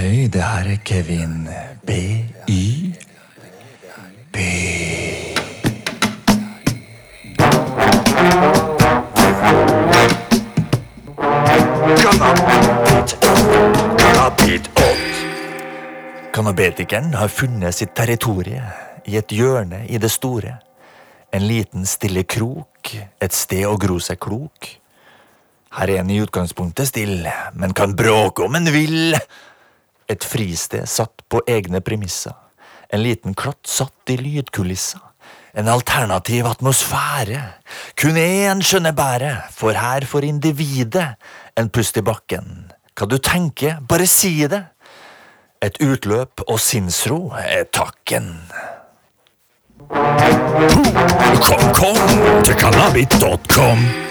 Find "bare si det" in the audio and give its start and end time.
43.88-44.62